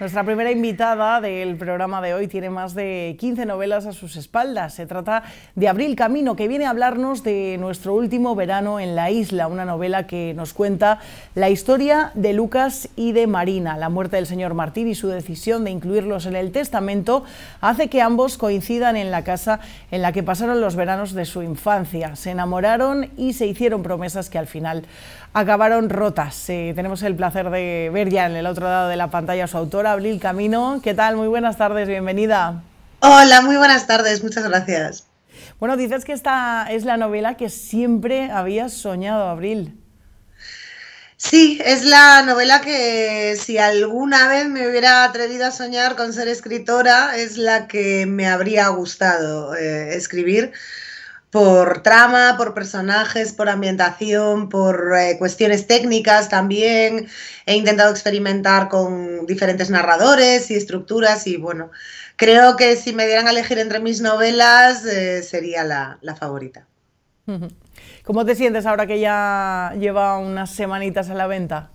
Nuestra 0.00 0.24
primera 0.24 0.50
invitada 0.50 1.20
del 1.20 1.56
programa 1.56 2.00
de 2.00 2.14
hoy 2.14 2.26
tiene 2.26 2.48
más 2.48 2.72
de 2.72 3.16
15 3.20 3.44
novelas 3.44 3.84
a 3.84 3.92
sus 3.92 4.16
espaldas. 4.16 4.72
Se 4.72 4.86
trata 4.86 5.24
de 5.56 5.68
Abril 5.68 5.94
Camino, 5.94 6.36
que 6.36 6.48
viene 6.48 6.64
a 6.64 6.70
hablarnos 6.70 7.22
de 7.22 7.58
nuestro 7.60 7.94
último 7.94 8.34
verano 8.34 8.80
en 8.80 8.96
la 8.96 9.10
isla, 9.10 9.46
una 9.46 9.66
novela 9.66 10.06
que 10.06 10.32
nos 10.32 10.54
cuenta 10.54 11.00
la 11.34 11.50
historia 11.50 12.12
de 12.14 12.32
Lucas 12.32 12.88
y 12.96 13.12
de 13.12 13.26
Marina. 13.26 13.76
La 13.76 13.90
muerte 13.90 14.16
del 14.16 14.24
señor 14.24 14.54
Martín 14.54 14.88
y 14.88 14.94
su 14.94 15.08
decisión 15.08 15.64
de 15.64 15.70
incluirlos 15.70 16.24
en 16.24 16.34
el 16.34 16.50
testamento 16.50 17.24
hace 17.60 17.88
que 17.88 18.00
ambos 18.00 18.38
coincidan 18.38 18.96
en 18.96 19.10
la 19.10 19.22
casa 19.22 19.60
en 19.90 20.00
la 20.00 20.12
que 20.12 20.22
pasaron 20.22 20.62
los 20.62 20.76
veranos 20.76 21.12
de 21.12 21.26
su 21.26 21.42
infancia. 21.42 22.16
Se 22.16 22.30
enamoraron 22.30 23.10
y 23.18 23.34
se 23.34 23.46
hicieron 23.46 23.82
promesas 23.82 24.30
que 24.30 24.38
al 24.38 24.46
final 24.46 24.86
acabaron 25.32 25.90
rotas. 25.90 26.48
Eh, 26.48 26.72
tenemos 26.74 27.02
el 27.02 27.14
placer 27.14 27.50
de 27.50 27.90
ver 27.92 28.10
ya 28.10 28.26
en 28.26 28.36
el 28.36 28.46
otro 28.46 28.66
lado 28.66 28.88
de 28.88 28.96
la 28.96 29.10
pantalla 29.10 29.44
a 29.44 29.48
su 29.48 29.56
autora, 29.56 29.92
Abril 29.92 30.20
Camino. 30.20 30.80
¿Qué 30.82 30.94
tal? 30.94 31.16
Muy 31.16 31.28
buenas 31.28 31.56
tardes, 31.56 31.88
bienvenida. 31.88 32.62
Hola, 33.00 33.40
muy 33.42 33.56
buenas 33.56 33.86
tardes, 33.86 34.22
muchas 34.22 34.44
gracias. 34.48 35.06
Bueno, 35.58 35.76
dices 35.76 36.04
que 36.04 36.12
esta 36.12 36.66
es 36.70 36.84
la 36.84 36.96
novela 36.96 37.36
que 37.36 37.48
siempre 37.48 38.30
habías 38.30 38.72
soñado, 38.72 39.28
Abril. 39.28 39.76
Sí, 41.16 41.60
es 41.62 41.84
la 41.84 42.22
novela 42.22 42.62
que 42.62 43.36
si 43.38 43.58
alguna 43.58 44.26
vez 44.26 44.48
me 44.48 44.66
hubiera 44.66 45.04
atrevido 45.04 45.46
a 45.46 45.50
soñar 45.50 45.94
con 45.94 46.14
ser 46.14 46.28
escritora, 46.28 47.14
es 47.16 47.36
la 47.36 47.68
que 47.68 48.06
me 48.06 48.26
habría 48.26 48.68
gustado 48.68 49.54
eh, 49.54 49.94
escribir 49.94 50.52
por 51.30 51.82
trama, 51.82 52.34
por 52.36 52.54
personajes, 52.54 53.32
por 53.32 53.48
ambientación, 53.48 54.48
por 54.48 54.92
eh, 54.96 55.16
cuestiones 55.18 55.66
técnicas 55.66 56.28
también. 56.28 57.08
He 57.46 57.56
intentado 57.56 57.90
experimentar 57.90 58.68
con 58.68 59.26
diferentes 59.26 59.70
narradores 59.70 60.50
y 60.50 60.56
estructuras 60.56 61.26
y 61.26 61.36
bueno, 61.36 61.70
creo 62.16 62.56
que 62.56 62.76
si 62.76 62.92
me 62.92 63.06
dieran 63.06 63.28
a 63.28 63.30
elegir 63.30 63.58
entre 63.58 63.80
mis 63.80 64.00
novelas 64.00 64.84
eh, 64.84 65.22
sería 65.22 65.64
la, 65.64 65.98
la 66.00 66.16
favorita. 66.16 66.66
¿Cómo 68.04 68.24
te 68.24 68.34
sientes 68.34 68.66
ahora 68.66 68.88
que 68.88 68.98
ya 68.98 69.72
lleva 69.78 70.18
unas 70.18 70.50
semanitas 70.50 71.10
a 71.10 71.14
la 71.14 71.28
venta? 71.28 71.70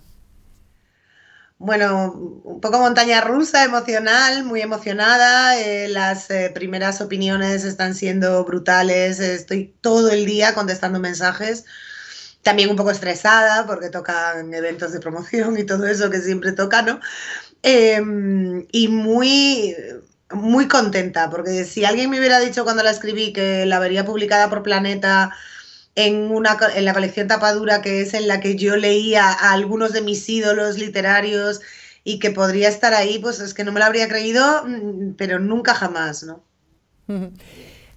Bueno, 1.58 2.12
un 2.44 2.60
poco 2.60 2.78
montaña 2.78 3.22
rusa, 3.22 3.64
emocional, 3.64 4.44
muy 4.44 4.60
emocionada. 4.60 5.58
Eh, 5.58 5.88
las 5.88 6.30
eh, 6.30 6.50
primeras 6.54 7.00
opiniones 7.00 7.64
están 7.64 7.94
siendo 7.94 8.44
brutales. 8.44 9.20
Estoy 9.20 9.74
todo 9.80 10.10
el 10.10 10.26
día 10.26 10.54
contestando 10.54 11.00
mensajes. 11.00 11.64
También 12.42 12.70
un 12.70 12.76
poco 12.76 12.90
estresada 12.90 13.66
porque 13.66 13.88
tocan 13.88 14.52
eventos 14.54 14.92
de 14.92 15.00
promoción 15.00 15.58
y 15.58 15.64
todo 15.64 15.86
eso 15.86 16.10
que 16.10 16.20
siempre 16.20 16.52
toca, 16.52 16.82
¿no? 16.82 17.00
Em, 17.62 18.66
y 18.70 18.88
muy, 18.88 19.74
muy 20.30 20.68
contenta 20.68 21.30
porque 21.30 21.64
si 21.64 21.84
alguien 21.84 22.10
me 22.10 22.18
hubiera 22.18 22.38
dicho 22.38 22.64
cuando 22.64 22.82
la 22.82 22.90
escribí 22.90 23.32
que 23.32 23.66
la 23.66 23.78
vería 23.80 24.04
publicada 24.04 24.48
por 24.50 24.62
Planeta 24.62 25.32
en, 25.96 26.30
una, 26.30 26.56
en 26.74 26.84
la 26.84 26.94
colección 26.94 27.26
Tapadura, 27.26 27.82
que 27.82 28.02
es 28.02 28.14
en 28.14 28.28
la 28.28 28.38
que 28.40 28.54
yo 28.54 28.76
leía 28.76 29.26
a 29.26 29.52
algunos 29.52 29.92
de 29.92 30.02
mis 30.02 30.28
ídolos 30.28 30.78
literarios 30.78 31.60
y 32.04 32.20
que 32.20 32.30
podría 32.30 32.68
estar 32.68 32.94
ahí, 32.94 33.18
pues 33.18 33.40
es 33.40 33.54
que 33.54 33.64
no 33.64 33.72
me 33.72 33.80
lo 33.80 33.86
habría 33.86 34.06
creído, 34.06 34.64
mm, 34.64 35.14
pero 35.16 35.40
nunca 35.40 35.74
jamás, 35.74 36.22
¿no? 36.22 36.44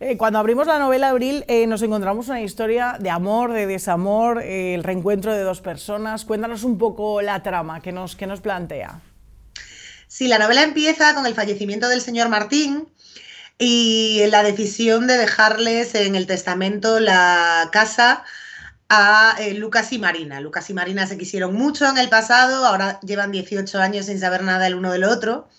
Eh, 0.01 0.15
cuando 0.15 0.39
abrimos 0.39 0.65
la 0.65 0.79
novela 0.79 1.09
Abril 1.09 1.43
eh, 1.49 1.67
nos 1.67 1.81
encontramos 1.81 2.29
una 2.29 2.41
historia 2.41 2.95
de 3.01 3.09
amor, 3.09 3.51
de 3.51 3.67
desamor, 3.67 4.41
eh, 4.41 4.73
el 4.73 4.81
reencuentro 4.81 5.33
de 5.33 5.41
dos 5.41 5.59
personas. 5.59 6.23
Cuéntanos 6.23 6.63
un 6.63 6.77
poco 6.77 7.21
la 7.21 7.43
trama 7.43 7.81
que 7.81 7.91
nos, 7.91 8.15
que 8.15 8.25
nos 8.25 8.39
plantea. 8.39 9.01
Sí, 10.07 10.29
la 10.29 10.39
novela 10.39 10.63
empieza 10.63 11.13
con 11.15 11.25
el 11.25 11.33
fallecimiento 11.33 11.89
del 11.89 11.99
señor 11.99 12.29
Martín, 12.29 12.87
y 13.61 14.25
la 14.27 14.41
decisión 14.41 15.05
de 15.05 15.17
dejarles 15.17 15.93
en 15.93 16.15
el 16.15 16.25
testamento 16.27 17.01
la 17.01 17.67
casa 17.73 18.23
a 18.87 19.35
eh, 19.39 19.53
Lucas 19.53 19.91
y 19.91 19.99
Marina. 19.99 20.39
Lucas 20.39 20.69
y 20.69 20.73
Marina 20.73 21.05
se 21.05 21.17
quisieron 21.17 21.53
mucho 21.53 21.85
en 21.87 21.97
el 21.97 22.07
pasado, 22.07 22.65
ahora 22.65 22.99
llevan 23.01 23.33
18 23.33 23.79
años 23.79 24.05
sin 24.05 24.19
saber 24.19 24.43
nada 24.43 24.65
el 24.65 24.75
uno 24.75 24.93
del 24.93 25.03
otro 25.03 25.49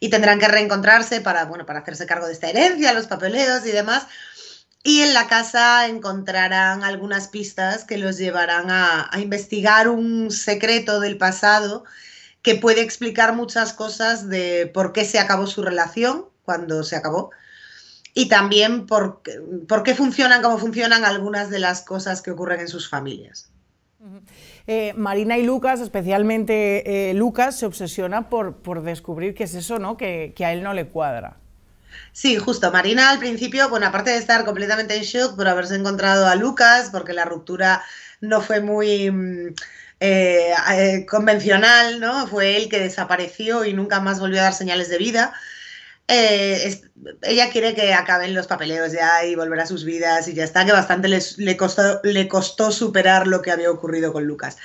y 0.00 0.10
tendrán 0.10 0.40
que 0.40 0.48
reencontrarse 0.48 1.20
para, 1.20 1.44
bueno, 1.44 1.64
para 1.64 1.78
hacerse 1.78 2.06
cargo 2.06 2.26
de 2.26 2.32
esta 2.32 2.50
herencia, 2.50 2.92
los 2.92 3.06
papeleos 3.06 3.64
y 3.64 3.70
demás. 3.70 4.08
Y 4.82 5.02
en 5.02 5.14
la 5.14 5.28
casa 5.28 5.86
encontrarán 5.86 6.82
algunas 6.82 7.28
pistas 7.28 7.84
que 7.84 7.98
los 7.98 8.18
llevarán 8.18 8.70
a, 8.70 9.08
a 9.10 9.20
investigar 9.20 9.88
un 9.88 10.32
secreto 10.32 10.98
del 10.98 11.18
pasado 11.18 11.84
que 12.42 12.56
puede 12.56 12.82
explicar 12.82 13.32
muchas 13.32 13.72
cosas 13.72 14.28
de 14.28 14.70
por 14.74 14.92
qué 14.92 15.04
se 15.04 15.20
acabó 15.20 15.46
su 15.46 15.62
relación 15.62 16.26
cuando 16.44 16.82
se 16.82 16.96
acabó 16.96 17.30
y 18.14 18.28
también 18.28 18.86
por, 18.86 19.22
por, 19.66 19.82
qué 19.82 19.94
funcionan 19.94 20.40
como 20.40 20.56
funcionan 20.58 21.04
algunas 21.04 21.50
de 21.50 21.58
las 21.58 21.82
cosas 21.82 22.22
que 22.22 22.30
ocurren 22.30 22.60
en 22.60 22.68
sus 22.68 22.88
familias. 22.88 23.50
Eh, 24.66 24.94
Marina 24.96 25.36
y 25.36 25.42
Lucas, 25.42 25.80
especialmente 25.80 27.10
eh, 27.10 27.14
Lucas, 27.14 27.58
se 27.58 27.66
obsesiona 27.66 28.28
por, 28.28 28.56
por, 28.58 28.82
descubrir 28.82 29.34
qué 29.34 29.44
es 29.44 29.54
eso, 29.54 29.78
¿no? 29.78 29.96
Que, 29.96 30.32
que, 30.36 30.44
a 30.44 30.52
él 30.52 30.62
no 30.62 30.74
le 30.74 30.86
cuadra. 30.88 31.38
Sí, 32.12 32.36
justo. 32.36 32.70
Marina 32.70 33.10
al 33.10 33.18
principio, 33.18 33.68
bueno, 33.68 33.86
aparte 33.86 34.10
de 34.10 34.18
estar 34.18 34.44
completamente 34.44 34.96
en 34.96 35.02
shock 35.02 35.36
por 35.36 35.48
haberse 35.48 35.74
encontrado 35.74 36.26
a 36.26 36.34
Lucas, 36.34 36.90
porque 36.92 37.12
la 37.12 37.24
ruptura 37.24 37.82
no 38.20 38.40
fue 38.40 38.60
muy 38.60 39.10
mm, 39.10 39.54
eh, 40.00 41.06
convencional, 41.08 42.00
¿no? 42.00 42.26
Fue 42.26 42.56
él 42.56 42.68
que 42.68 42.80
desapareció 42.80 43.64
y 43.64 43.72
nunca 43.72 44.00
más 44.00 44.20
volvió 44.20 44.40
a 44.40 44.44
dar 44.44 44.54
señales 44.54 44.88
de 44.88 44.98
vida. 44.98 45.34
Eh, 46.06 46.82
ella 47.22 47.50
quiere 47.50 47.74
que 47.74 47.94
acaben 47.94 48.34
los 48.34 48.46
papeleos 48.46 48.92
ya 48.92 49.24
y 49.24 49.34
volver 49.34 49.60
a 49.60 49.66
sus 49.66 49.84
vidas 49.84 50.28
y 50.28 50.34
ya 50.34 50.44
está, 50.44 50.64
que 50.66 50.72
bastante 50.72 51.08
le, 51.08 51.56
costó, 51.56 52.00
le 52.02 52.28
costó 52.28 52.70
superar 52.70 53.26
lo 53.26 53.40
que 53.40 53.50
había 53.50 53.70
ocurrido 53.70 54.12
con 54.12 54.24
Lucas. 54.24 54.58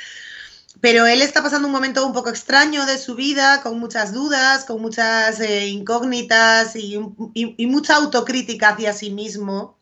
Pero 0.82 1.06
él 1.06 1.22
está 1.22 1.42
pasando 1.42 1.68
un 1.68 1.74
momento 1.74 2.06
un 2.06 2.14
poco 2.14 2.30
extraño 2.30 2.86
de 2.86 2.98
su 2.98 3.16
vida, 3.16 3.62
con 3.62 3.80
muchas 3.80 4.14
dudas, 4.14 4.66
con 4.66 4.82
muchas 4.82 5.40
eh, 5.42 5.68
incógnitas 5.68 6.76
y, 6.76 7.00
y, 7.34 7.68
mucha 7.68 7.96
autocrítica 7.96 8.70
hacia 8.70 8.94
sí 8.94 9.10
mismo. 9.10 9.78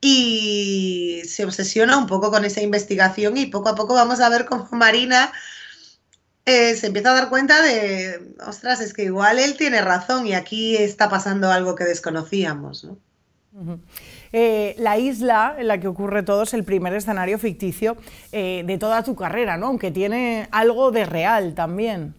Y 0.00 1.22
se 1.24 1.44
obsesiona 1.44 1.96
un 1.96 2.06
poco 2.06 2.30
con 2.30 2.44
esa 2.44 2.62
investigación 2.62 3.36
y 3.36 3.46
poco 3.46 3.68
a 3.68 3.74
poco 3.74 3.94
vamos 3.94 4.20
a 4.20 4.28
ver 4.28 4.44
cómo 4.46 4.68
Marina 4.72 5.32
eh, 6.48 6.74
se 6.76 6.86
empieza 6.86 7.10
a 7.10 7.14
dar 7.14 7.28
cuenta 7.28 7.60
de, 7.60 8.32
ostras, 8.46 8.80
es 8.80 8.94
que 8.94 9.02
igual 9.02 9.38
él 9.38 9.54
tiene 9.58 9.82
razón 9.82 10.26
y 10.26 10.32
aquí 10.32 10.78
está 10.78 11.10
pasando 11.10 11.52
algo 11.52 11.74
que 11.74 11.84
desconocíamos. 11.84 12.84
¿no? 12.84 13.80
Eh, 14.32 14.74
la 14.78 14.96
isla 14.96 15.56
en 15.58 15.68
la 15.68 15.78
que 15.78 15.88
ocurre 15.88 16.22
todo 16.22 16.44
es 16.44 16.54
el 16.54 16.64
primer 16.64 16.94
escenario 16.94 17.38
ficticio 17.38 17.98
eh, 18.32 18.62
de 18.64 18.78
toda 18.78 19.02
tu 19.02 19.14
carrera, 19.14 19.58
¿no? 19.58 19.66
aunque 19.66 19.90
tiene 19.90 20.48
algo 20.50 20.90
de 20.90 21.04
real 21.04 21.54
también. 21.54 22.14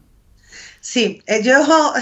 Sí, 0.80 1.24
yo 1.44 1.94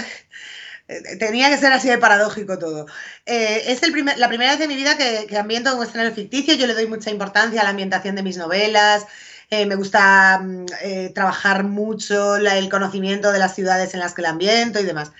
tenía 1.18 1.48
que 1.48 1.56
ser 1.56 1.72
así 1.72 1.88
de 1.88 1.96
paradójico 1.96 2.58
todo. 2.58 2.84
es 3.24 3.82
el 3.82 4.04
la 4.18 4.28
primera 4.28 4.52
vez 4.52 4.60
en 4.60 4.68
mi 4.68 4.76
vida 4.76 4.98
que, 4.98 5.24
que 5.26 5.38
ambiento 5.38 5.74
un 5.74 5.82
escenario 5.82 6.12
ficticio, 6.12 6.52
yo 6.56 6.66
le 6.66 6.74
doy 6.74 6.86
mucha 6.86 7.10
importancia 7.10 7.62
a 7.62 7.64
la 7.64 7.70
ambientación 7.70 8.16
de 8.16 8.22
mis 8.22 8.36
novelas, 8.36 9.06
eh, 9.50 9.66
me 9.66 9.76
gusta 9.76 10.40
mm, 10.40 10.66
eh, 10.82 11.12
trabajar 11.14 11.64
mucho 11.64 12.36
el 12.36 12.68
conocimiento 12.68 13.32
de 13.32 13.38
las 13.38 13.54
ciudades 13.54 13.94
en 13.94 14.00
las 14.00 14.14
que 14.14 14.22
el 14.22 14.26
ambiento 14.26 14.80
y 14.80 14.84
demás. 14.84 15.12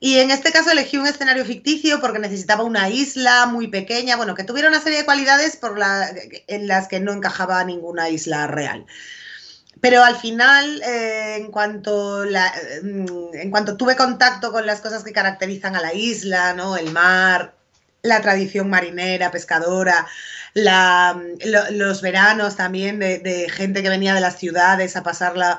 Y 0.00 0.18
en 0.18 0.30
este 0.30 0.52
caso 0.52 0.70
elegí 0.70 0.98
un 0.98 1.06
escenario 1.06 1.44
ficticio 1.44 2.00
porque 2.00 2.18
necesitaba 2.18 2.62
una 2.64 2.90
isla 2.90 3.46
muy 3.46 3.68
pequeña, 3.68 4.16
bueno, 4.16 4.34
que 4.34 4.44
tuviera 4.44 4.68
una 4.68 4.80
serie 4.80 4.98
de 4.98 5.04
cualidades 5.04 5.56
por 5.56 5.78
en 6.46 6.68
las 6.68 6.88
que 6.88 7.00
no 7.00 7.12
encajaba 7.12 7.64
ninguna 7.64 8.10
isla 8.10 8.46
real. 8.46 8.86
Pero 9.80 10.02
al 10.02 10.16
final, 10.16 10.82
eh, 10.82 11.36
en, 11.36 11.50
cuanto 11.50 12.24
mm, 12.24 13.34
en 13.34 13.50
cuanto 13.50 13.76
tuve 13.76 13.96
contacto 13.96 14.52
con 14.52 14.66
las 14.66 14.80
cosas 14.80 15.04
que 15.04 15.12
caracterizan 15.12 15.76
a 15.76 15.80
la 15.80 15.94
isla, 15.94 16.54
¿no? 16.54 16.76
El 16.76 16.90
mar, 16.90 17.54
la 18.04 18.20
tradición 18.20 18.70
marinera, 18.70 19.30
pescadora, 19.30 20.06
los 20.54 22.02
veranos 22.02 22.54
también 22.54 23.00
de, 23.00 23.46
gente 23.50 23.82
que 23.82 23.88
venía 23.88 24.14
de 24.14 24.20
las 24.20 24.38
ciudades 24.38 24.94
a 24.94 25.02
pasarla 25.02 25.58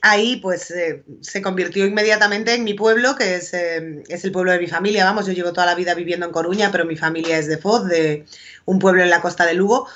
ahí 0.00 0.36
pues 0.36 0.70
eh, 0.70 1.02
se 1.22 1.40
convirtió 1.40 1.86
inmediatamente 1.86 2.54
en 2.54 2.64
mi 2.64 2.74
pueblo, 2.74 3.16
que 3.16 3.36
es, 3.36 3.54
eh, 3.54 4.02
es, 4.08 4.24
el 4.24 4.32
pueblo 4.32 4.52
de 4.52 4.58
mi 4.58 4.66
familia. 4.66 5.04
Vamos, 5.04 5.26
yo 5.26 5.32
llevo 5.32 5.52
toda 5.52 5.66
la 5.66 5.74
vida 5.74 5.94
viviendo 5.94 6.26
en 6.26 6.32
Coruña, 6.32 6.70
pero 6.70 6.84
mi 6.84 6.96
familia 6.96 7.38
es 7.38 7.46
de 7.48 7.58
Foz, 7.58 7.86
de 7.86 8.26
un 8.66 8.78
pueblo 8.78 9.02
en 9.02 9.10
la 9.10 9.22
costa 9.22 9.46
de 9.46 9.54
Lugo. 9.54 9.88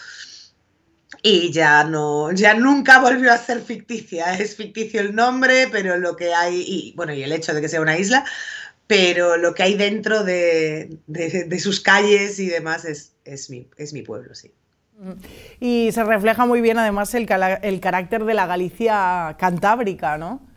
Y 1.23 1.53
ya 1.53 1.85
no, 1.85 2.33
ya 2.33 2.55
nunca 2.55 3.01
volvió 3.01 3.33
a 3.33 3.39
ser 3.39 3.61
ficticia. 3.61 4.35
Es 4.39 4.57
ficticio 4.57 5.01
el 5.01 5.15
nombre, 5.15 5.69
pero 5.71 5.99
lo 5.99 6.17
que 6.17 6.33
hay, 6.33 6.65
y 6.67 6.93
bueno, 6.97 7.13
y 7.13 7.23
el 7.23 7.33
hecho 7.33 7.53
de 7.53 7.61
que 7.61 7.69
sea 7.69 7.81
una 7.81 7.99
isla, 7.99 8.25
pero 8.89 9.37
lo 9.37 9.55
que 9.55 9.63
hay 9.63 9.75
dentro 9.75 10.25
de, 10.25 10.99
sus 11.61 11.81
calles 11.81 12.41
y 12.41 12.49
demás 12.49 12.85
es, 12.85 13.13
es, 13.25 13.49
mi, 13.51 13.69
es 13.77 13.93
mi 13.93 14.03
pueblo, 14.03 14.35
sí. 14.35 14.53
Y 15.61 15.91
se 15.93 16.03
refleja 16.03 16.45
muy 16.45 16.61
bien 16.61 16.77
además 16.77 17.15
el, 17.15 17.29
el 17.63 17.81
carácter 17.81 18.25
de 18.25 18.35
la 18.35 18.47
Galicia 18.49 19.37
cantábrica, 19.39 20.19
¿no? 20.19 20.49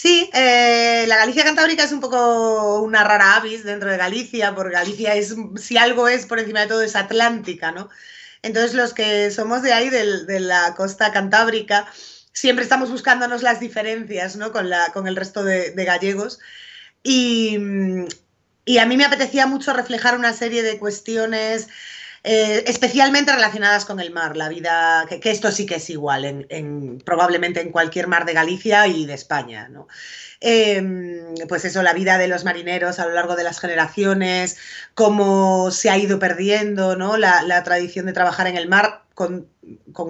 Sí, 0.00 0.30
eh, 0.32 1.06
la 1.08 1.16
Galicia 1.16 1.42
Cantábrica 1.42 1.82
es 1.82 1.90
un 1.90 1.98
poco 1.98 2.80
una 2.82 3.02
rara 3.02 3.34
avis 3.34 3.64
dentro 3.64 3.90
de 3.90 3.96
Galicia, 3.96 4.54
porque 4.54 4.74
Galicia 4.74 5.16
es, 5.16 5.34
si 5.56 5.76
algo 5.76 6.06
es 6.06 6.24
por 6.24 6.38
encima 6.38 6.60
de 6.60 6.68
todo, 6.68 6.82
es 6.82 6.94
atlántica, 6.94 7.72
¿no? 7.72 7.88
Entonces 8.42 8.74
los 8.74 8.94
que 8.94 9.32
somos 9.32 9.62
de 9.62 9.72
ahí, 9.72 9.90
de, 9.90 10.38
la 10.38 10.76
costa 10.76 11.10
cantábrica, 11.10 11.88
siempre 12.32 12.62
estamos 12.62 12.92
buscándonos 12.92 13.42
las 13.42 13.58
diferencias, 13.58 14.36
¿no? 14.36 14.52
Con, 14.52 14.70
la, 14.70 14.92
con 14.92 15.08
el 15.08 15.16
resto 15.16 15.42
de, 15.42 15.72
gallegos. 15.84 16.38
Y, 17.10 17.56
a 18.78 18.86
mí 18.86 18.96
me 18.98 19.04
apetecía 19.06 19.46
mucho 19.46 19.72
reflejar 19.72 20.14
una 20.14 20.34
serie 20.34 20.62
de 20.62 20.78
cuestiones 20.78 21.68
eh, 22.22 22.64
especialmente 22.66 23.32
relacionadas 23.32 23.86
con 23.86 23.98
el 23.98 24.10
mar, 24.10 24.36
la 24.36 24.50
vida, 24.50 25.06
que, 25.08 25.30
esto 25.30 25.50
sí 25.50 25.64
que 25.64 25.76
es 25.76 25.88
igual 25.88 26.46
en, 26.50 27.00
probablemente 27.06 27.62
en 27.62 27.70
cualquier 27.70 28.08
mar 28.08 28.26
de 28.26 28.34
Galicia 28.34 28.86
y 28.86 29.06
de 29.06 29.14
España, 29.14 29.68
¿no? 29.68 29.88
Em, 30.40 31.34
pues 31.48 31.64
eso, 31.64 31.82
la 31.82 31.94
vida 31.94 32.18
de 32.18 32.28
los 32.28 32.44
marineros 32.44 32.98
a 32.98 33.06
lo 33.06 33.14
largo 33.14 33.36
de 33.36 33.44
las 33.44 33.58
generaciones, 33.58 34.58
cómo 34.94 35.70
se 35.70 35.90
ha 35.90 35.98
ido 35.98 36.18
perdiendo 36.18 36.94
¿no? 36.94 37.16
la, 37.16 37.62
tradición 37.64 38.06
de 38.06 38.12
trabajar 38.12 38.46
en 38.46 38.56
el 38.56 38.68
mar 38.68 39.04
con, 39.14 39.48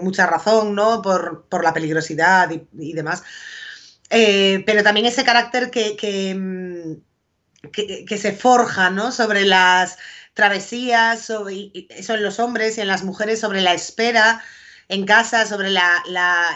mucha 0.02 0.26
razón, 0.26 0.74
¿no? 0.74 1.00
Por, 1.00 1.62
la 1.62 1.72
peligrosidad 1.72 2.50
y, 2.50 2.92
demás. 2.92 3.22
Eh, 4.10 4.62
pero 4.66 4.82
también 4.82 5.06
ese 5.06 5.24
carácter 5.24 5.70
que, 5.70 5.96
que, 5.96 8.04
que 8.06 8.18
se 8.18 8.32
forja 8.32 8.90
¿no? 8.90 9.12
sobre 9.12 9.44
las 9.44 9.98
travesías, 10.34 11.22
sobre, 11.22 11.70
eso 11.90 12.14
en 12.14 12.22
los 12.22 12.38
hombres 12.38 12.78
y 12.78 12.80
en 12.80 12.88
las 12.88 13.02
mujeres, 13.02 13.40
sobre 13.40 13.60
la 13.60 13.74
espera 13.74 14.42
en 14.88 15.04
casa, 15.04 15.46
sobre 15.46 15.70
la, 15.70 16.02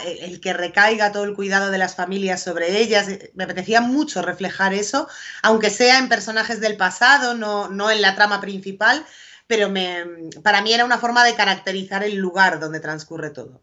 el 0.05 0.41
que 0.41 0.53
recaiga 0.53 1.11
todo 1.11 1.23
el 1.25 1.35
cuidado 1.35 1.69
de 1.69 1.77
las 1.77 1.95
familias 1.95 2.41
sobre 2.41 2.79
ellas. 2.79 3.07
Me 3.35 3.43
apetecía 3.43 3.81
mucho 3.81 4.21
reflejar 4.21 4.73
eso, 4.73 5.07
aunque 5.43 5.69
sea 5.69 5.99
en 5.99 6.09
personajes 6.09 6.59
del 6.59 6.77
pasado, 6.77 7.35
no, 7.35 7.69
no 7.69 7.91
en 7.91 8.01
la 8.01 8.15
trama 8.15 8.41
principal, 8.41 9.05
pero 9.47 9.69
me, 9.69 10.05
para 10.43 10.61
mí 10.61 10.73
era 10.73 10.85
una 10.85 10.97
forma 10.97 11.23
de 11.23 11.35
caracterizar 11.35 12.03
el 12.03 12.15
lugar 12.15 12.59
donde 12.59 12.79
transcurre 12.79 13.29
todo. 13.29 13.61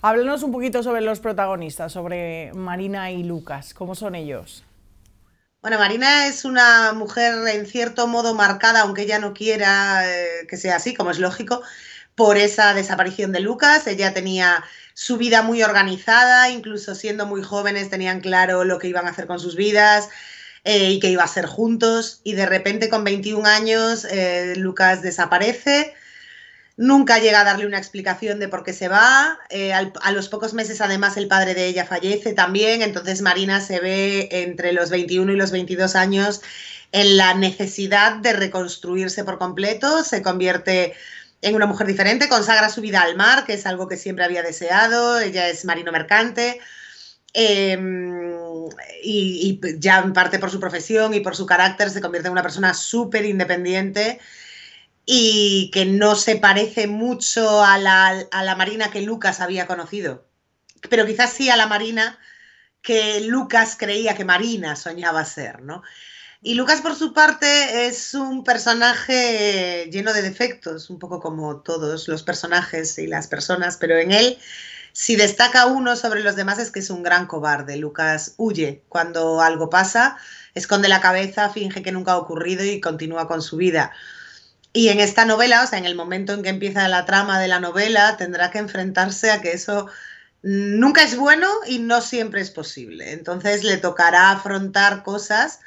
Háblanos 0.00 0.44
un 0.44 0.52
poquito 0.52 0.82
sobre 0.84 1.00
los 1.00 1.18
protagonistas, 1.18 1.92
sobre 1.92 2.52
Marina 2.54 3.10
y 3.10 3.24
Lucas. 3.24 3.74
¿Cómo 3.74 3.96
son 3.96 4.14
ellos? 4.14 4.62
Bueno, 5.60 5.78
Marina 5.78 6.28
es 6.28 6.44
una 6.44 6.92
mujer 6.92 7.34
en 7.48 7.66
cierto 7.66 8.06
modo 8.06 8.34
marcada, 8.34 8.82
aunque 8.82 9.02
ella 9.02 9.18
no 9.18 9.34
quiera 9.34 10.08
eh, 10.08 10.46
que 10.48 10.56
sea 10.56 10.76
así, 10.76 10.94
como 10.94 11.10
es 11.10 11.18
lógico, 11.18 11.62
por 12.14 12.36
esa 12.36 12.74
desaparición 12.74 13.32
de 13.32 13.40
Lucas. 13.40 13.88
Ella 13.88 14.14
tenía 14.14 14.62
su 14.94 15.16
vida 15.16 15.42
muy 15.42 15.64
organizada, 15.64 16.48
incluso 16.48 16.94
siendo 16.94 17.26
muy 17.26 17.42
jóvenes 17.42 17.90
tenían 17.90 18.20
claro 18.20 18.62
lo 18.62 18.78
que 18.78 18.86
iban 18.86 19.06
a 19.06 19.10
hacer 19.10 19.26
con 19.26 19.40
sus 19.40 19.56
vidas 19.56 20.08
eh, 20.62 20.90
y 20.90 21.00
que 21.00 21.10
iba 21.10 21.24
a 21.24 21.28
ser 21.28 21.46
juntos. 21.46 22.20
Y 22.22 22.34
de 22.34 22.46
repente 22.46 22.88
con 22.88 23.02
21 23.02 23.48
años 23.48 24.04
eh, 24.04 24.54
Lucas 24.56 25.02
desaparece 25.02 25.92
Nunca 26.78 27.18
llega 27.18 27.40
a 27.40 27.44
darle 27.44 27.66
una 27.66 27.76
explicación 27.76 28.38
de 28.38 28.46
por 28.46 28.62
qué 28.62 28.72
se 28.72 28.86
va. 28.86 29.36
Eh, 29.50 29.72
a 29.72 30.12
los 30.12 30.28
pocos 30.28 30.54
meses, 30.54 30.80
además, 30.80 31.16
el 31.16 31.26
padre 31.26 31.54
de 31.54 31.66
ella 31.66 31.84
fallece 31.84 32.34
también. 32.34 32.82
Entonces, 32.82 33.20
Marina 33.20 33.60
se 33.60 33.80
ve 33.80 34.28
entre 34.30 34.72
los 34.72 34.88
21 34.88 35.32
y 35.32 35.36
los 35.36 35.50
22 35.50 35.96
años 35.96 36.40
en 36.92 37.16
la 37.16 37.34
necesidad 37.34 38.18
de 38.18 38.32
reconstruirse 38.32 39.24
por 39.24 39.38
completo. 39.38 40.04
Se 40.04 40.22
convierte 40.22 40.94
en 41.42 41.56
una 41.56 41.66
mujer 41.66 41.88
diferente, 41.88 42.28
consagra 42.28 42.68
su 42.68 42.80
vida 42.80 43.00
al 43.00 43.16
mar, 43.16 43.44
que 43.44 43.54
es 43.54 43.66
algo 43.66 43.88
que 43.88 43.96
siempre 43.96 44.24
había 44.24 44.44
deseado. 44.44 45.18
Ella 45.18 45.48
es 45.48 45.64
marino 45.64 45.90
mercante. 45.90 46.60
Em, 47.32 48.68
y, 49.02 49.60
y, 49.62 49.80
ya 49.80 49.98
en 49.98 50.12
parte 50.12 50.38
por 50.38 50.52
su 50.52 50.60
profesión 50.60 51.12
y 51.12 51.18
por 51.18 51.34
su 51.34 51.44
carácter 51.44 51.90
se 51.90 52.00
convierte 52.00 52.28
en 52.28 52.32
una 52.32 52.42
persona 52.42 52.72
súper 52.72 53.24
independiente 53.24 54.20
y 55.10 55.70
que 55.72 55.86
no 55.86 56.16
se 56.16 56.36
parece 56.36 56.86
mucho 56.86 57.64
a 57.64 57.78
la, 57.78 58.54
Marina 58.58 58.90
que 58.90 59.00
Lucas 59.00 59.40
había 59.40 59.66
conocido, 59.66 60.26
pero 60.90 61.06
quizás 61.06 61.32
sí 61.32 61.48
a 61.48 61.56
la 61.56 61.66
Marina 61.66 62.18
que 62.82 63.22
Lucas 63.22 63.74
creía 63.78 64.14
que 64.14 64.26
Marina 64.26 64.76
soñaba 64.76 65.24
ser, 65.24 65.62
¿no? 65.62 65.82
Y 66.42 66.56
Lucas, 66.56 66.82
por 66.82 66.94
su 66.94 67.14
parte, 67.14 67.86
es 67.86 68.12
un 68.12 68.44
personaje 68.44 69.88
lleno 69.90 70.12
de 70.12 70.20
defectos, 70.20 70.90
un 70.90 70.98
poco 70.98 71.20
como 71.20 71.62
todos 71.62 72.06
los 72.06 72.22
personajes 72.22 72.98
y 72.98 73.06
las 73.06 73.28
personas, 73.28 73.78
pero 73.78 73.96
en 73.96 74.12
él, 74.12 74.38
si 74.92 75.16
destaca 75.16 75.64
uno 75.64 75.96
sobre 75.96 76.22
los 76.22 76.36
demás, 76.36 76.58
es 76.58 76.70
que 76.70 76.80
es 76.80 76.90
un 76.90 77.02
gran 77.02 77.26
cobarde. 77.26 77.78
Lucas 77.78 78.34
huye 78.36 78.84
cuando 78.90 79.40
algo 79.40 79.70
pasa, 79.70 80.18
esconde 80.52 80.88
la 80.88 81.00
cabeza, 81.00 81.48
finge 81.48 81.80
que 81.80 81.92
nunca 81.92 82.12
ha 82.12 82.18
ocurrido 82.18 82.62
y 82.62 82.78
continúa 82.78 83.26
con 83.26 83.40
su 83.40 83.56
vida. 83.56 83.90
Y 84.72 84.88
en 84.88 85.00
esta 85.00 85.24
novela, 85.24 85.64
o 85.64 85.66
sea, 85.66 85.78
en 85.78 85.86
el 85.86 85.94
momento 85.94 86.34
en 86.34 86.42
que 86.42 86.50
empieza 86.50 86.88
la 86.88 87.04
trama 87.04 87.40
de 87.40 87.48
la 87.48 87.60
novela, 87.60 88.16
tendrá 88.16 88.50
que 88.50 88.58
enfrentarse 88.58 89.30
a 89.30 89.40
que 89.40 89.52
eso 89.52 89.88
nunca 90.42 91.02
es 91.02 91.16
bueno 91.16 91.48
y 91.66 91.78
no 91.78 92.00
siempre 92.00 92.40
es 92.40 92.50
posible. 92.50 93.12
Entonces 93.12 93.64
le 93.64 93.78
tocará 93.78 94.30
afrontar 94.30 95.02
cosas 95.02 95.60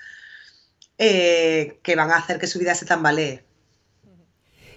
eh, 0.98 1.80
que 1.84 1.96
van 1.96 2.12
a 2.12 2.18
hacer 2.18 2.40
que 2.40 2.48
su 2.48 2.60
vida 2.60 2.76
se 2.76 2.86
tambalee 2.86 3.44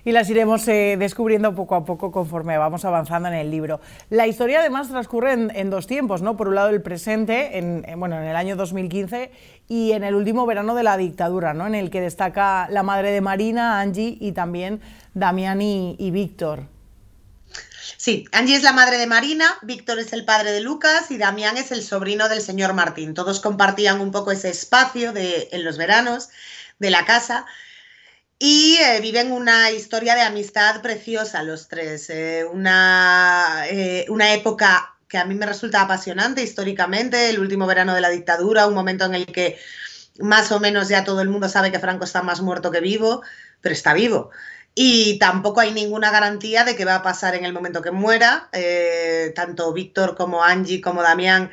y 0.04 0.12
las 0.12 0.28
iremos 0.28 0.66
eh, 0.68 0.96
descubriendo 0.98 1.54
poco 1.54 1.74
a 1.74 1.84
poco 1.84 2.12
conforme 2.12 2.58
vamos 2.58 2.84
avanzando 2.84 3.28
en 3.28 3.34
el 3.34 3.50
libro. 3.50 3.80
La 4.10 4.26
historia 4.26 4.60
además 4.60 4.88
transcurre 4.88 5.32
en, 5.32 5.70
dos 5.70 5.86
tiempos, 5.86 6.22
¿no? 6.22 6.36
Por 6.36 6.48
un 6.48 6.56
lado 6.56 6.68
el 6.68 6.82
presente, 6.82 7.58
en, 7.58 7.84
bueno, 7.98 8.20
en 8.20 8.24
el 8.24 8.36
año 8.36 8.56
2015 8.56 9.30
y 9.68 9.92
en 9.92 10.04
el 10.04 10.14
último 10.14 10.44
verano 10.46 10.74
de 10.74 10.82
la 10.82 10.96
dictadura, 10.96 11.54
¿no? 11.54 11.66
En 11.66 11.74
el 11.74 11.90
que 11.90 12.00
destaca 12.00 12.68
la 12.70 12.82
madre 12.82 13.10
de 13.10 13.20
Marina, 13.20 13.80
Angie, 13.80 14.18
y 14.20 14.32
también 14.32 14.80
Damián 15.14 15.62
y, 15.62 16.10
Víctor. 16.10 16.68
Sí, 17.96 18.26
Angie 18.32 18.56
es 18.56 18.62
la 18.62 18.72
madre 18.72 18.98
de 18.98 19.06
Marina, 19.06 19.46
Víctor 19.62 19.98
es 19.98 20.12
el 20.12 20.26
padre 20.26 20.52
de 20.52 20.60
Lucas 20.60 21.10
y 21.10 21.16
Damián 21.16 21.56
es 21.56 21.72
el 21.72 21.82
sobrino 21.82 22.28
del 22.28 22.42
señor 22.42 22.74
Martín. 22.74 23.14
Todos 23.14 23.40
compartían 23.40 24.00
un 24.00 24.10
poco 24.10 24.32
ese 24.32 24.50
espacio 24.50 25.14
en 25.16 25.64
los 25.64 25.78
veranos 25.78 26.28
de 26.78 26.90
la 26.90 27.06
casa 27.06 27.46
y 28.46 28.76
eh, 28.76 29.00
viven 29.00 29.32
una 29.32 29.70
historia 29.70 30.14
de 30.14 30.20
amistad 30.20 30.82
preciosa 30.82 31.42
los 31.42 31.66
tres, 31.66 32.10
eh, 32.10 32.44
una, 32.44 33.64
eh, 33.70 34.04
una 34.10 34.34
época 34.34 34.96
que 35.08 35.16
a 35.16 35.24
mí 35.24 35.34
me 35.34 35.46
resulta 35.46 35.80
apasionante 35.80 36.42
históricamente, 36.42 37.30
el 37.30 37.38
último 37.38 37.66
verano 37.66 37.94
de 37.94 38.02
la 38.02 38.10
dictadura, 38.10 38.66
un 38.66 38.74
momento 38.74 39.06
en 39.06 39.14
el 39.14 39.24
que 39.24 39.58
más 40.18 40.52
o 40.52 40.60
menos 40.60 40.90
ya 40.90 41.04
todo 41.04 41.22
el 41.22 41.30
mundo 41.30 41.48
sabe 41.48 41.72
que 41.72 41.78
Franco 41.78 42.04
está 42.04 42.20
más 42.20 42.42
muerto 42.42 42.70
que 42.70 42.80
vivo, 42.80 43.22
pero 43.62 43.72
está 43.72 43.94
vivo. 43.94 44.30
Y 44.74 45.18
tampoco 45.18 45.60
hay 45.60 45.72
ninguna 45.72 46.10
garantía 46.10 46.64
de 46.64 46.76
que 46.76 46.84
va 46.84 46.96
a 46.96 47.02
pasar 47.02 47.34
en 47.34 47.46
el 47.46 47.54
momento 47.54 47.80
que 47.80 47.92
muera. 47.92 48.50
tanto 49.34 49.72
Víctor 49.72 50.16
como 50.16 50.44
Angie 50.44 50.82
como 50.82 51.02
Damián 51.02 51.50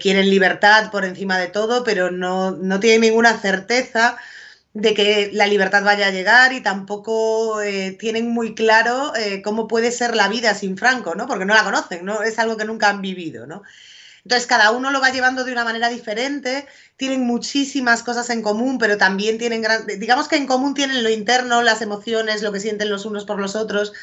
quieren 0.00 0.30
libertad 0.30 0.90
por 0.90 1.04
encima 1.04 1.38
de 1.38 1.48
todo, 1.48 1.84
pero 1.84 2.10
no, 2.10 2.52
no 2.52 2.80
tienen 2.80 3.02
ninguna 3.02 3.38
certeza 3.38 4.16
de 4.76 4.92
que 4.92 5.30
la 5.32 5.46
libertad 5.46 5.82
vaya 5.82 6.08
a 6.08 6.10
llegar 6.10 6.52
y 6.52 6.60
tampoco 6.60 7.62
eh, 7.62 7.96
tienen 7.98 8.28
muy 8.28 8.54
claro 8.54 9.14
eh, 9.16 9.40
cómo 9.40 9.68
puede 9.68 9.90
ser 9.90 10.14
la 10.14 10.28
vida 10.28 10.54
sin 10.54 10.76
Franco, 10.76 11.14
¿no? 11.14 11.26
Porque 11.26 11.46
no 11.46 11.54
la 11.54 11.64
conocen, 11.64 12.04
¿no? 12.04 12.22
Es 12.22 12.38
algo 12.38 12.58
que 12.58 12.66
nunca 12.66 12.90
han 12.90 13.00
vivido, 13.00 13.46
¿no? 13.46 13.62
Entonces 14.22 14.46
cada 14.46 14.72
uno 14.72 14.90
lo 14.90 15.00
va 15.00 15.10
llevando 15.10 15.44
de 15.44 15.52
una 15.52 15.64
manera 15.64 15.88
diferente, 15.88 16.66
tienen 16.98 17.22
muchísimas 17.22 18.02
cosas 18.02 18.28
en 18.28 18.42
común, 18.42 18.76
pero 18.76 18.98
también 18.98 19.38
tienen, 19.38 19.64
digamos 19.98 20.28
que 20.28 20.36
en 20.36 20.46
común 20.46 20.74
tienen 20.74 21.02
lo 21.02 21.08
interno, 21.08 21.62
las 21.62 21.80
emociones, 21.80 22.42
lo 22.42 22.52
que 22.52 22.60
sienten 22.60 22.90
los 22.90 23.06
unos 23.06 23.24
por 23.24 23.40
los 23.40 23.56
otros, 23.56 23.94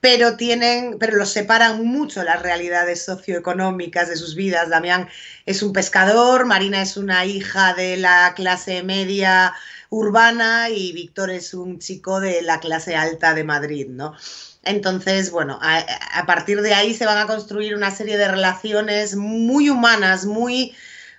pero 0.00 0.36
tienen, 0.36 0.96
pero 0.98 1.16
los 1.16 1.30
separan 1.30 1.84
mucho 1.84 2.22
las 2.22 2.42
realidades 2.42 3.04
socioeconómicas 3.04 4.08
de 4.08 4.16
sus 4.16 4.34
vidas. 4.34 4.68
Damián 4.68 5.08
es 5.46 5.62
un 5.62 5.72
pescador, 5.72 6.46
Marina 6.46 6.80
es 6.82 6.96
una 6.96 7.24
hija 7.24 7.74
de 7.74 7.96
la 7.96 8.34
clase 8.36 8.82
media 8.82 9.54
urbana 9.90 10.68
y 10.70 10.92
Víctor 10.92 11.30
es 11.30 11.54
un 11.54 11.78
chico 11.78 12.20
de 12.20 12.42
la 12.42 12.60
clase 12.60 12.94
alta 12.94 13.34
de 13.34 13.44
Madrid, 13.44 13.86
¿no? 13.88 14.14
Entonces, 14.62 15.30
bueno, 15.30 15.58
a, 15.62 16.26
partir 16.26 16.60
de 16.60 16.74
ahí 16.74 16.92
se 16.92 17.06
van 17.06 17.18
a 17.18 17.26
construir 17.26 17.74
una 17.74 17.90
serie 17.90 18.18
de 18.18 18.28
relaciones 18.28 19.16
muy 19.16 19.70
humanas, 19.70 20.26
muy, 20.26 20.74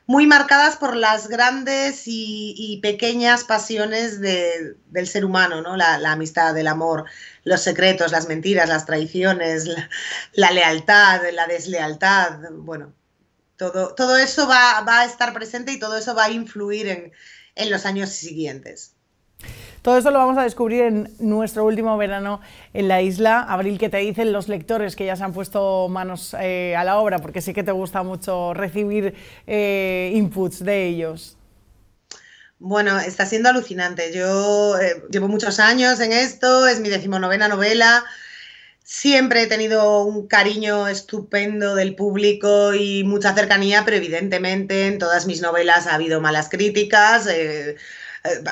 muy 0.09 0.25
marcadas 0.25 0.75
por 0.75 0.95
las 0.95 1.27
grandes 1.27 2.05
y, 2.07 2.79
pequeñas 2.81 3.43
pasiones 3.43 4.19
del 4.19 5.07
ser 5.07 5.23
humano, 5.23 5.61
¿no? 5.61 5.77
La, 5.77 6.11
amistad, 6.11 6.57
el 6.57 6.65
amor, 6.65 7.05
los 7.43 7.61
secretos, 7.61 8.11
las 8.11 8.27
mentiras, 8.27 8.67
las 8.67 8.87
traiciones, 8.87 9.69
la, 10.33 10.49
lealtad, 10.49 11.21
la 11.31 11.45
deslealtad, 11.45 12.39
bueno, 12.53 12.91
todo, 13.55 13.93
todo 13.93 14.17
eso 14.17 14.47
va, 14.47 14.81
va, 14.81 15.01
a 15.01 15.05
estar 15.05 15.31
presente 15.31 15.73
y 15.73 15.79
todo 15.79 15.95
eso 15.95 16.15
va 16.15 16.25
a 16.25 16.31
influir 16.31 16.87
en, 16.87 17.11
en 17.53 17.69
los 17.69 17.85
años 17.85 18.09
siguientes. 18.09 18.95
Todo 19.81 19.97
eso 19.97 20.11
lo 20.11 20.19
vamos 20.19 20.37
a 20.37 20.43
descubrir 20.43 20.83
en 20.83 21.09
nuestro 21.19 21.63
último 21.63 21.97
verano 21.97 22.41
en 22.73 22.87
la 22.87 23.01
isla. 23.01 23.41
Abril, 23.41 23.77
¿qué 23.79 23.89
te 23.89 23.97
dicen 23.97 24.33
los 24.33 24.49
lectores 24.49 24.95
que 24.95 25.05
ya 25.05 25.15
se 25.15 25.23
han 25.23 25.33
puesto 25.33 25.87
manos 25.87 26.35
eh, 26.39 26.75
a 26.75 26.83
la 26.83 26.99
obra? 26.99 27.19
Porque 27.19 27.41
sí 27.41 27.53
que 27.53 27.63
te 27.63 27.71
gusta 27.71 28.03
mucho 28.03 28.53
recibir 28.53 29.13
eh, 29.47 30.11
inputs 30.15 30.63
de 30.63 30.87
ellos. 30.87 31.37
Bueno, 32.59 32.99
está 32.99 33.25
siendo 33.25 33.47
alucinante. 33.49 34.11
Yo 34.13 34.77
eh, 34.77 35.01
llevo 35.09 35.29
muchos 35.29 35.61
años 35.61 36.01
en 36.01 36.11
esto, 36.11 36.67
es 36.67 36.81
mi 36.81 36.89
decimonovena 36.89 37.47
novela. 37.47 38.03
Siempre 38.83 39.43
he 39.43 39.47
tenido 39.47 40.03
un 40.03 40.27
cariño 40.27 40.89
estupendo 40.89 41.75
del 41.75 41.95
público 41.95 42.73
y 42.73 43.05
mucha 43.05 43.33
cercanía, 43.33 43.85
pero 43.85 43.95
evidentemente 43.95 44.87
en 44.87 44.97
todas 44.97 45.25
mis 45.25 45.41
novelas 45.41 45.87
ha 45.87 45.93
habido 45.93 46.19
malas 46.19 46.49
críticas. 46.49 47.27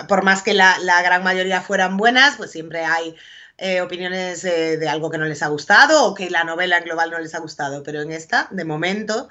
Por 0.08 0.24
más 0.24 0.44
que 0.44 0.54
la, 0.54 0.78
gran 1.04 1.24
mayoría 1.24 1.62
fueran 1.62 1.98
buenas, 1.98 2.36
pues 2.38 2.52
siempre 2.52 2.86
hay 2.86 3.16
eh, 3.58 3.82
opiniones 3.82 4.44
de 4.44 4.88
algo 4.90 5.10
que 5.10 5.18
no 5.18 5.26
les 5.26 5.44
ha 5.44 5.48
gustado 5.48 6.06
o 6.06 6.14
que 6.14 6.30
la 6.30 6.44
novela 6.44 6.78
en 6.78 6.86
global 6.86 7.12
no 7.12 7.20
les 7.20 7.36
ha 7.36 7.40
gustado. 7.40 7.84
Pero 7.84 8.02
en 8.02 8.12
esta, 8.12 8.48
de 8.52 8.66
momento, 8.66 9.30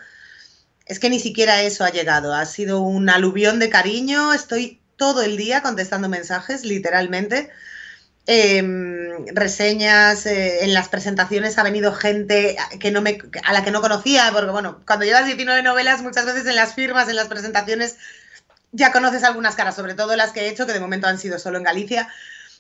es 0.87 1.01
que 1.01 1.11
ni 1.11 1.19
siquiera 1.19 1.63
eso 1.63 1.85
ha 1.85 1.91
llegado. 1.91 2.35
Ha 2.35 2.47
sido 2.47 2.81
un 2.81 3.11
aluvión 3.11 3.59
de 3.59 3.71
cariño. 3.71 4.33
Estoy 4.33 4.81
todo 4.97 5.23
el 5.23 5.37
día 5.37 5.63
contestando 5.63 6.09
mensajes, 6.09 6.65
literalmente. 6.65 7.51
Em, 8.29 9.27
reseñas, 9.35 10.27
eh, 10.27 10.65
en 10.65 10.75
las 10.75 10.89
presentaciones 10.89 11.59
ha 11.59 11.63
venido 11.63 11.93
gente 11.93 12.57
que 12.81 12.91
no 12.91 13.01
me, 13.01 13.19
a 13.45 13.53
la 13.53 13.63
que 13.63 13.71
no 13.71 13.81
conocía, 13.81 14.31
porque 14.33 14.51
bueno, 14.51 14.83
cuando 14.85 15.05
llevas 15.05 15.27
19 15.27 15.63
novelas, 15.63 16.03
muchas 16.03 16.27
veces 16.27 16.47
en 16.47 16.57
las 16.57 16.75
firmas, 16.75 17.09
en 17.09 17.15
las 17.17 17.29
presentaciones, 17.29 17.97
ya 18.77 18.93
conoces 18.93 19.25
algunas 19.25 19.55
caras, 19.55 19.75
sobre 19.75 19.95
todo 19.95 20.15
las 20.17 20.33
que 20.33 20.43
he 20.43 20.49
hecho, 20.49 20.67
que 20.67 20.73
de 20.73 20.81
momento 20.81 21.07
han 21.07 21.19
sido 21.19 21.39
solo 21.39 21.59
en 21.59 21.65
Galicia, 21.65 22.09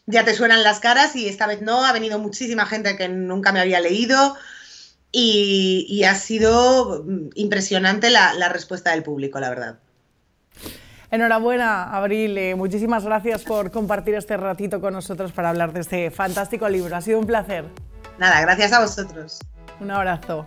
ya 0.07 0.25
te 0.25 0.35
suenan 0.35 0.63
las 0.63 0.81
caras 0.81 1.15
y 1.17 1.29
esta 1.29 1.47
vez 1.47 1.63
no, 1.63 1.85
ha 1.85 1.93
venido 1.93 2.19
muchísima 2.19 2.67
gente 2.67 2.97
que 2.97 3.09
nunca 3.09 3.53
me 3.53 3.61
había 3.61 3.81
leído 3.81 4.37
y, 5.13 6.05
ha 6.05 6.15
sido 6.15 7.05
impresionante 7.35 8.11
la 8.11 8.49
respuesta 8.49 8.91
del 8.91 9.03
público, 9.03 9.41
la 9.41 9.49
verdad. 9.49 9.79
Enhorabuena, 11.11 11.85
Abril. 11.97 12.37
Eh, 12.37 12.55
muchísimas 12.55 13.05
gracias 13.05 13.43
por 13.45 13.71
compartir 13.71 14.15
este 14.15 14.37
ratito 14.37 14.81
con 14.81 14.93
nosotros 14.93 15.33
para 15.33 15.51
hablar 15.51 15.73
de 15.73 15.81
este 15.81 16.11
fantástico 16.11 16.69
libro. 16.69 16.97
Ha 16.97 17.01
sido 17.01 17.19
un 17.19 17.27
placer. 17.27 17.65
Nada, 18.19 18.41
gracias 18.41 18.73
a 18.73 18.81
vosotros. 18.81 19.39
Un 19.81 19.91
abrazo. 19.91 20.47